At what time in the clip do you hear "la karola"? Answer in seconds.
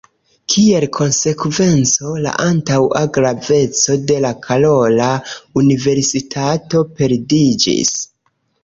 4.27-5.11